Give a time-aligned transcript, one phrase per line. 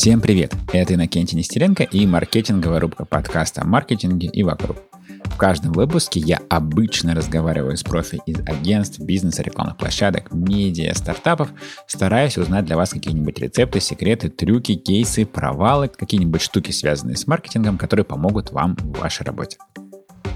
[0.00, 0.54] Всем привет!
[0.72, 4.78] Это Иннокентий Нестеренко и маркетинговая рубка подкаста о маркетинге и вокруг.
[5.26, 11.50] В каждом выпуске я обычно разговариваю с профи из агентств, бизнеса, рекламных площадок, медиа, стартапов,
[11.86, 17.76] стараясь узнать для вас какие-нибудь рецепты, секреты, трюки, кейсы, провалы, какие-нибудь штуки, связанные с маркетингом,
[17.76, 19.58] которые помогут вам в вашей работе.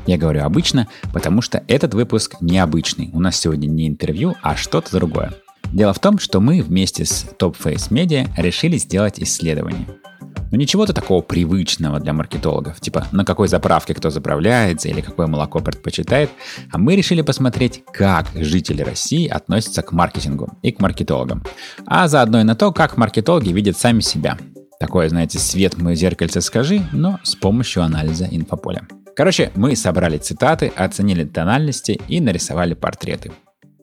[0.06, 3.08] Я говорю обычно, потому что этот выпуск необычный.
[3.14, 5.32] У нас сегодня не интервью, а что-то другое.
[5.74, 9.88] Дело в том, что мы вместе с Top Face Media решили сделать исследование.
[10.52, 15.58] Но ничего-то такого привычного для маркетологов, типа на какой заправке кто заправляется или какое молоко
[15.58, 16.30] предпочитает,
[16.70, 21.42] а мы решили посмотреть, как жители России относятся к маркетингу и к маркетологам,
[21.86, 24.38] а заодно и на то, как маркетологи видят сами себя.
[24.78, 28.86] Такое, знаете, свет мое зеркальце скажи, но с помощью анализа инфополя.
[29.16, 33.32] Короче, мы собрали цитаты, оценили тональности и нарисовали портреты.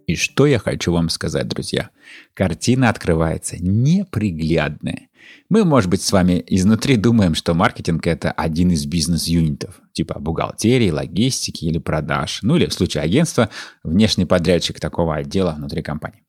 [0.08, 1.90] И что я хочу вам сказать, друзья?
[2.34, 5.10] Картина открывается неприглядная.
[5.50, 10.90] Мы, может быть, с вами изнутри думаем, что маркетинг это один из бизнес-юнитов, типа бухгалтерии,
[10.90, 13.50] логистики или продаж, ну или в случае агентства
[13.84, 16.24] внешний подрядчик такого отдела внутри компании.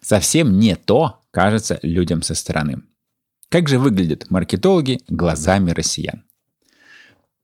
[0.00, 2.82] Совсем не то кажется людям со стороны.
[3.48, 6.24] Как же выглядят маркетологи глазами россиян?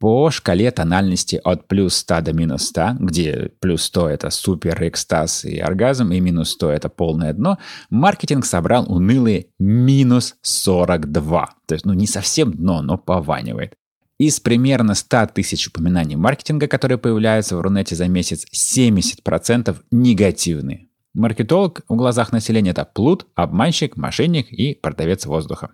[0.00, 5.44] По шкале тональности от плюс 100 до минус 100, где плюс 100 это супер экстаз
[5.44, 7.58] и оргазм, и минус 100 это полное дно,
[7.90, 11.50] маркетинг собрал унылые минус 42.
[11.66, 13.74] То есть, ну, не совсем дно, но пованивает.
[14.18, 20.88] Из примерно 100 тысяч упоминаний маркетинга, которые появляются в Рунете за месяц, 70% негативные.
[21.12, 25.70] Маркетолог в глазах населения это плут, обманщик, мошенник и продавец воздуха.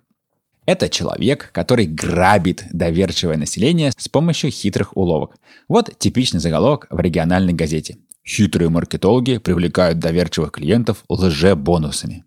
[0.67, 5.37] Это человек, который грабит доверчивое население с помощью хитрых уловок.
[5.69, 7.99] Вот типичный заголовок в региональной газете.
[8.27, 12.25] Хитрые маркетологи привлекают доверчивых клиентов лже-бонусами.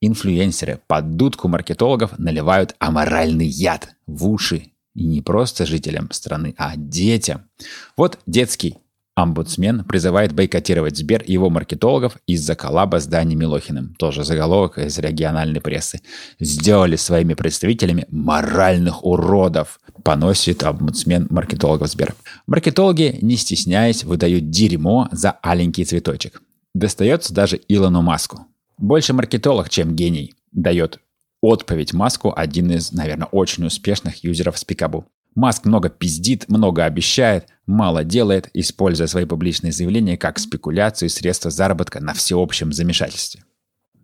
[0.00, 4.72] Инфлюенсеры под дудку маркетологов наливают аморальный яд в уши.
[4.94, 7.48] И не просто жителям страны, а детям.
[7.96, 8.78] Вот детский
[9.14, 13.94] Омбудсмен призывает бойкотировать Сбер и его маркетологов из-за коллаба с Дани Милохиным.
[13.98, 16.00] Тоже заголовок из региональной прессы.
[16.40, 19.80] Сделали своими представителями моральных уродов.
[20.02, 22.14] Поносит омбудсмен маркетологов Сбер.
[22.46, 26.40] Маркетологи, не стесняясь, выдают дерьмо за аленький цветочек.
[26.74, 28.46] Достается даже Илону Маску.
[28.78, 31.00] Больше маркетолог, чем гений, дает
[31.42, 35.04] отповедь Маску один из, наверное, очень успешных юзеров Спикабу.
[35.34, 41.50] Маск много пиздит, много обещает, мало делает, используя свои публичные заявления как спекуляцию и средства
[41.50, 43.44] заработка на всеобщем замешательстве.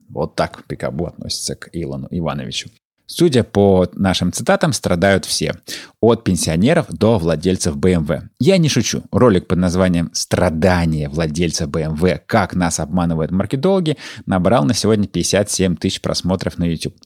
[0.08, 2.70] Вот так Пикабу относится к Илону Ивановичу.
[3.10, 5.54] Судя по нашим цитатам, страдают все.
[6.00, 8.28] От пенсионеров до владельцев BMW.
[8.38, 9.02] Я не шучу.
[9.10, 12.20] Ролик под названием «Страдания владельца BMW.
[12.26, 13.96] Как нас обманывают маркетологи»
[14.26, 16.96] набрал на сегодня 57 тысяч просмотров на YouTube.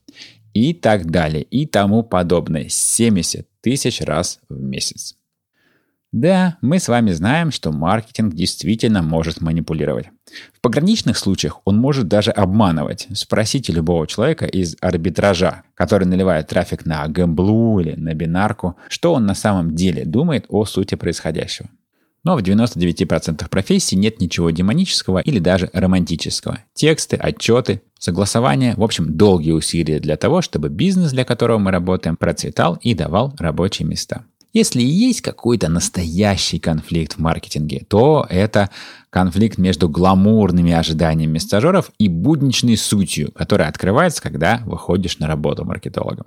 [0.55, 2.69] И так далее, и тому подобное.
[2.69, 5.17] 70 тысяч раз в месяц.
[6.13, 10.09] Да, мы с вами знаем, что маркетинг действительно может манипулировать.
[10.53, 13.09] В пограничных случаях он может даже обманывать.
[13.15, 19.25] Спросите любого человека из арбитража, который наливает трафик на гэмблу или на бинарку, что он
[19.25, 21.71] на самом деле думает о сути происходящего.
[22.25, 26.60] Но в 99% профессий нет ничего демонического или даже романтического.
[26.72, 32.16] Тексты, отчеты, согласования, в общем, долгие усилия для того, чтобы бизнес, для которого мы работаем,
[32.16, 34.25] процветал и давал рабочие места.
[34.53, 38.69] Если и есть какой-то настоящий конфликт в маркетинге, то это
[39.09, 46.27] конфликт между гламурными ожиданиями стажеров и будничной сутью, которая открывается, когда выходишь на работу маркетологом.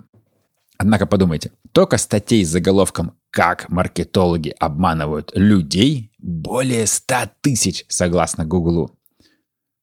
[0.78, 8.98] Однако подумайте, только статей с заголовком «Как маркетологи обманывают людей» более 100 тысяч, согласно Гуглу.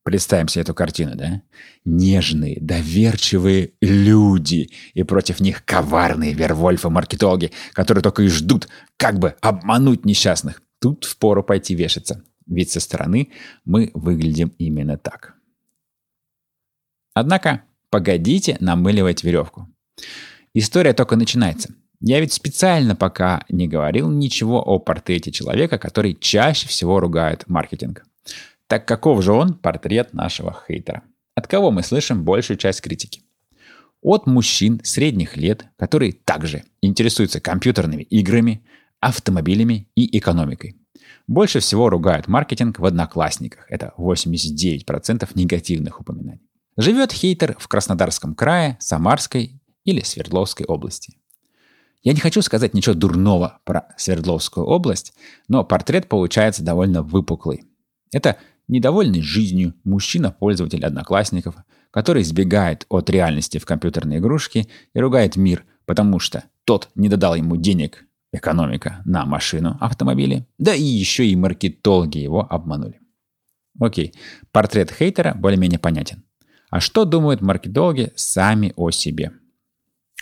[0.04, 1.42] Представим себе эту картину, да?
[1.86, 8.68] Нежные, доверчивые люди, и против них коварные вервольфы-маркетологи, которые только и ждут,
[8.98, 10.62] как бы обмануть несчастных.
[10.80, 13.32] Тут впору пойти вешаться, ведь со стороны
[13.64, 15.36] мы выглядим именно так.
[17.14, 19.70] Однако, погодите намыливать веревку.
[20.54, 21.74] История только начинается.
[22.00, 28.06] Я ведь специально пока не говорил ничего о портрете человека, который чаще всего ругает маркетинг.
[28.68, 31.04] Так каков же он, портрет нашего хейтера?
[31.36, 33.24] От кого мы слышим большую часть критики?
[34.02, 38.64] От мужчин средних лет, которые также интересуются компьютерными играми,
[39.00, 40.76] автомобилями и экономикой.
[41.26, 43.66] Больше всего ругают маркетинг в одноклассниках.
[43.70, 46.42] Это 89% негативных упоминаний.
[46.76, 51.18] Живет хейтер в Краснодарском крае, Самарской или Свердловской области.
[52.02, 55.14] Я не хочу сказать ничего дурного про Свердловскую область,
[55.48, 57.64] но портрет получается довольно выпуклый.
[58.12, 58.38] Это
[58.68, 61.56] Недовольный жизнью мужчина-пользователь одноклассников,
[61.92, 67.36] который избегает от реальности в компьютерные игрушки и ругает мир, потому что тот не додал
[67.36, 73.02] ему денег, экономика, на машину, автомобили, да и еще и маркетологи его обманули.
[73.80, 74.14] Окей,
[74.52, 76.24] портрет хейтера более-менее понятен.
[76.70, 79.34] А что думают маркетологи сами о себе?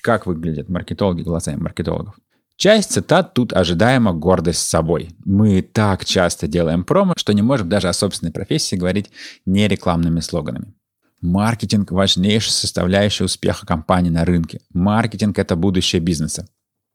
[0.01, 2.15] Как выглядят маркетологи глазами маркетологов?
[2.55, 5.09] Часть цитат тут ожидаемо гордость собой.
[5.25, 9.09] Мы так часто делаем промо, что не можем даже о собственной профессии говорить
[9.45, 10.73] не рекламными слоганами.
[11.21, 14.61] Маркетинг– важнейшая составляющая успеха компании на рынке.
[14.73, 16.47] Маркетинг– это будущее бизнеса.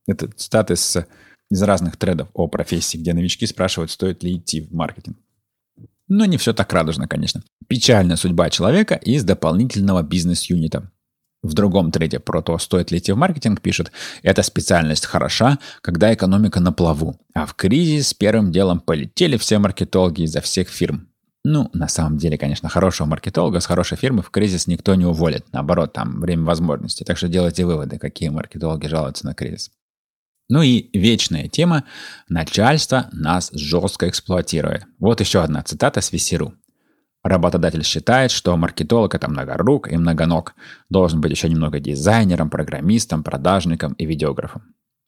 [0.06, 1.06] Это цитаты с,
[1.50, 5.16] из разных тредов о профессии, где новички спрашивают, стоит ли идти в маркетинг.
[6.08, 7.42] Но не все так радужно, конечно.
[7.68, 10.90] Печальная судьба человека из дополнительного бизнес-юнита.
[11.42, 13.92] В другом треде про то, стоит ли идти в маркетинг, пишет,
[14.22, 20.22] эта специальность хороша, когда экономика на плаву, а в кризис первым делом полетели все маркетологи
[20.22, 21.08] изо всех фирм.
[21.48, 25.46] Ну, на самом деле, конечно, хорошего маркетолога с хорошей фирмы в кризис никто не уволит.
[25.52, 27.04] Наоборот, там время возможностей.
[27.04, 29.70] Так что делайте выводы, какие маркетологи жалуются на кризис.
[30.48, 31.84] Ну и вечная тема
[32.28, 34.86] «Начальство нас жестко эксплуатирует».
[34.98, 36.54] Вот еще одна цитата с Весеру.
[37.26, 40.54] Работодатель считает, что маркетолог– это многорук и многоног.
[40.90, 44.62] Должен быть еще немного дизайнером, программистом, продажником и видеографом.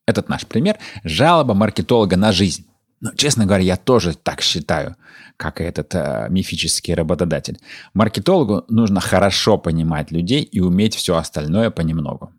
[0.06, 2.66] Этот наш пример– жалоба маркетолога на жизнь.
[3.00, 4.96] Но, честно говоря, я тоже так считаю,
[5.36, 7.60] как и этот э, мифический работодатель.
[7.94, 12.32] Маркетологу нужно хорошо понимать людей и уметь все остальное понемногу.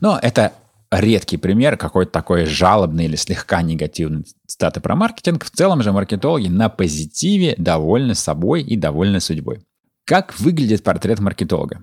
[0.00, 0.52] Но это
[0.90, 5.44] редкий пример какой-то такой жалобный или слегка негативный статы про маркетинг.
[5.44, 9.60] В целом же маркетологи на позитиве довольны собой и довольны судьбой.
[10.04, 11.82] Как выглядит портрет маркетолога?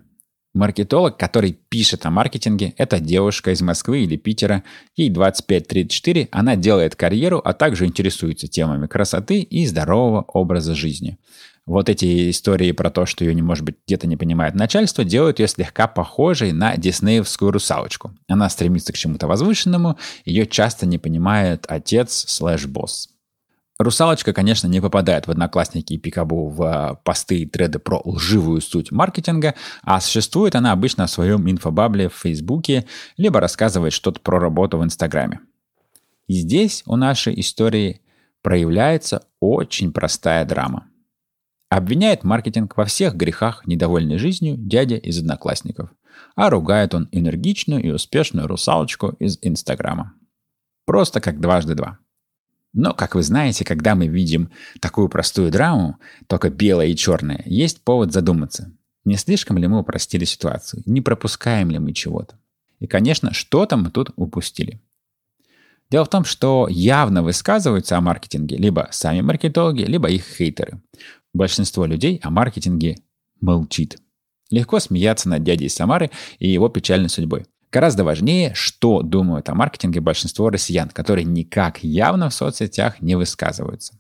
[0.54, 4.64] Маркетолог, который пишет о маркетинге, это девушка из Москвы или Питера,
[4.96, 11.18] ей 25-34, она делает карьеру, а также интересуется темами красоты и здорового образа жизни.
[11.66, 15.40] Вот эти истории про то, что ее, не может быть, где-то не понимает начальство, делают
[15.40, 18.12] ее слегка похожей на диснеевскую русалочку.
[18.28, 23.10] Она стремится к чему-то возвышенному, ее часто не понимает отец слэш-босс.
[23.80, 28.62] Русалочка, конечно, не попадает в одноклассники и пикабу в а, посты и треды про лживую
[28.62, 32.86] суть маркетинга, а существует она обычно в своем инфобабле в Фейсбуке,
[33.18, 35.40] либо рассказывает что-то про работу в Инстаграме.
[36.28, 38.02] И здесь у нашей истории
[38.42, 40.88] проявляется очень простая драма.
[41.74, 45.90] Обвиняет маркетинг во всех грехах недовольной жизнью дядя из одноклассников,
[46.36, 50.14] а ругает он энергичную и успешную русалочку из Инстаграма.
[50.86, 51.98] Просто как дважды два.
[52.74, 55.98] Но, как вы знаете, когда мы видим такую простую драму,
[56.28, 58.72] только белое и черное, есть повод задуматься.
[59.04, 60.84] Не слишком ли мы упростили ситуацию?
[60.86, 62.38] Не пропускаем ли мы чего-то?
[62.82, 64.80] И, конечно, что-то мы тут упустили.
[65.90, 70.82] Дело в том, что явно высказываются о маркетинге либо сами маркетологи, либо их хейтеры.
[71.34, 72.98] Большинство людей о маркетинге
[73.42, 73.98] молчит.
[74.52, 77.46] Легко смеяться над дядей Самары и его печальной судьбой.
[77.72, 83.98] Гораздо важнее, что думают о маркетинге большинство россиян, которые никак явно в соцсетях не высказываются.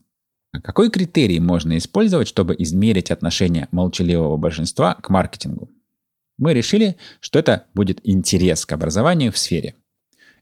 [0.51, 5.71] А какой критерий можно использовать, чтобы измерить отношение молчаливого большинства к маркетингу?
[6.37, 9.73] Мы решили, что это будет интерес к образованию в сфере.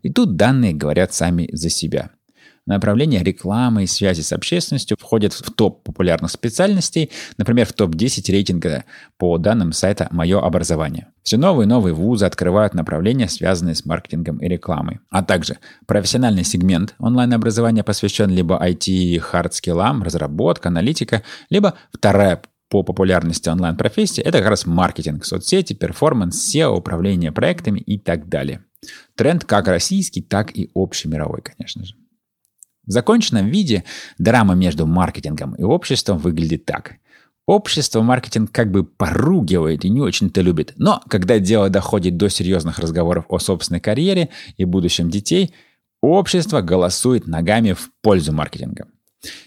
[0.02, 2.12] И тут данные говорят сами за себя–
[2.68, 8.86] Направление рекламы и связи с общественностью входит в топ популярных специальностей, например, в топ-10 рейтинга
[9.18, 11.08] по данным сайта «Мое образование».
[11.24, 15.00] Все новые и новые вузы открывают направления, связанные с маркетингом и рекламой.
[15.10, 23.50] А также профессиональный сегмент онлайн-образования посвящен либо IT, хардскиллам, разработка, аналитика, либо вторая по популярности
[23.50, 28.63] онлайн-профессии– это как раз маркетинг, соцсети, performance, SEO, управление проектами и так далее.
[29.15, 31.96] Тренд как российский, так и общемировой, конечно же.
[32.86, 33.84] В законченном виде
[34.18, 36.96] драма между маркетингом и обществом выглядит так.
[37.48, 40.74] Общество маркетинг как бы поругивает и не очень-то любит.
[40.78, 45.54] Но когда дело доходит до серьезных разговоров о собственной карьере и будущем детей,
[46.02, 48.88] общество голосует ногами в пользу маркетинга.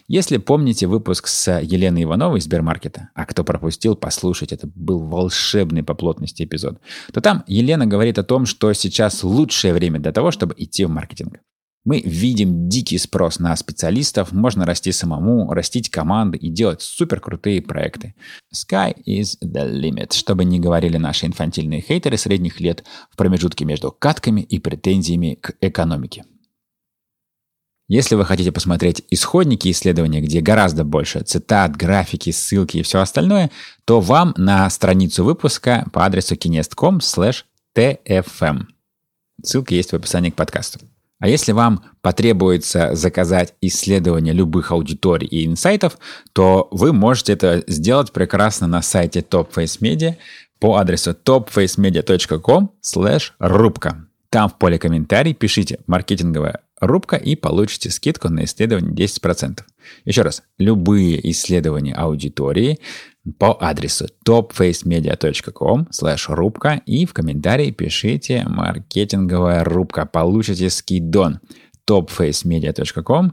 [0.07, 5.83] Если помните выпуск с Еленой Ивановой из Сбермаркета, а кто пропустил, послушать, это был волшебный
[5.83, 6.79] по плотности эпизод,
[7.13, 10.91] то там Елена говорит о том, что сейчас лучшее время для того, чтобы идти в
[10.91, 11.41] маркетинг.
[11.85, 17.61] Мы видим дикий спрос на специалистов, можно расти самому, растить команды и делать супер крутые
[17.61, 18.15] проекты.
[18.55, 23.93] Sky is the limit, чтобы не говорили наши инфантильные хейтеры средних лет в промежутке между
[23.93, 26.25] катками и претензиями к экономике.
[27.87, 33.51] Если вы хотите посмотреть исходники исследования, где гораздо больше цитат, графики, ссылки и все остальное,
[33.85, 38.63] то вам на страницу выпуска по адресу kinest.com/tfm.
[39.43, 40.81] Ссылка есть в описании к подкасту.
[41.25, 45.97] А если вам потребуется заказать исследование любых аудиторий и инсайтов,
[46.35, 50.17] то вы можете это сделать прекрасно на сайте Top Face Media
[50.59, 52.73] по адресу topfacemedia.com
[53.39, 54.07] рубка.
[54.29, 59.61] Там в поле комментарий пишите «маркетинговая рубка» и получите скидку на исследование 10%.
[60.05, 62.81] Еще раз, любые исследования аудитории
[63.39, 65.87] по адресу topfacemedia.com
[66.35, 70.07] рубка и в комментарии пишите «маркетинговая рубка».
[70.07, 71.41] Получите скидон
[71.89, 73.33] topfacemedia.com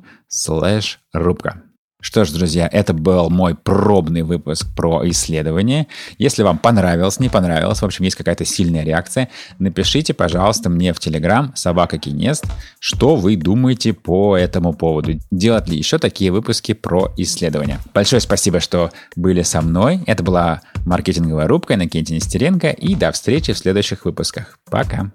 [1.13, 1.63] рубка.
[2.01, 5.87] Что ж, друзья, это был мой пробный выпуск про исследование.
[6.17, 9.29] Если вам понравилось, не понравилось, в общем, есть какая-то сильная реакция,
[9.59, 12.45] напишите, пожалуйста, мне в Телеграм собака Кинест,
[12.79, 15.19] что вы думаете по этому поводу.
[15.29, 17.79] Делать ли еще такие выпуски про исследования.
[17.93, 20.01] Большое спасибо, что были со мной.
[20.07, 22.69] Это была маркетинговая рубка на Кенте Нестеренко.
[22.69, 24.57] И до встречи в следующих выпусках.
[24.69, 25.11] Пока.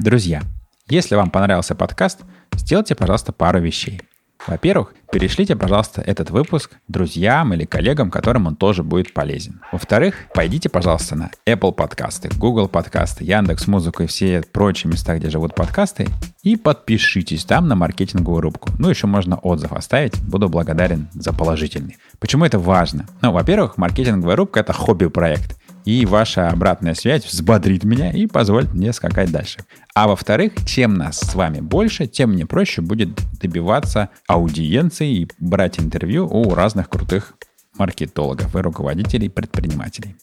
[0.00, 0.42] Друзья,
[0.88, 2.20] если вам понравился подкаст,
[2.58, 4.02] сделайте, пожалуйста, пару вещей.
[4.46, 9.60] Во-первых, перешлите, пожалуйста, этот выпуск друзьям или коллегам, которым он тоже будет полезен.
[9.72, 15.28] Во-вторых, пойдите, пожалуйста, на Apple подкасты, Google подкасты, Яндекс Музыку и все прочие места, где
[15.28, 16.06] живут подкасты,
[16.42, 18.70] и подпишитесь там на маркетинговую рубку.
[18.78, 21.98] Ну, еще можно отзыв оставить, буду благодарен за положительный.
[22.18, 23.06] Почему это важно?
[23.20, 25.57] Ну, во-первых, маркетинговая рубка— это хобби-проект
[25.88, 29.60] и ваша обратная связь взбодрит меня и позволит мне скакать дальше.
[29.94, 35.80] А во-вторых, чем нас с вами больше, тем мне проще будет добиваться аудиенции и брать
[35.80, 37.32] интервью у разных крутых
[37.78, 40.16] маркетологов и руководителей предпринимателей.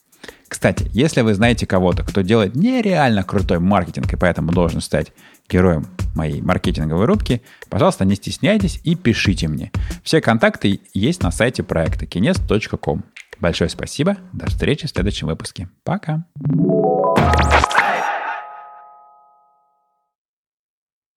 [0.47, 5.13] Кстати, если вы знаете кого-то, кто делает нереально крутой маркетинг и поэтому должен стать
[5.49, 9.71] героем моей маркетинговой рубки, пожалуйста, не стесняйтесь и пишите мне.
[10.03, 13.03] Все контакты есть на сайте проекта kines.com.
[13.39, 14.17] Большое спасибо.
[14.33, 15.69] До встречи в следующем выпуске.
[15.83, 16.25] Пока.